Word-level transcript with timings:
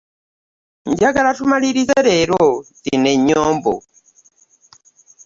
Njagala 0.91 1.31
tumalirize 1.37 1.97
leero 2.07 2.43
zino 2.81 3.07
enyombo. 3.15 3.73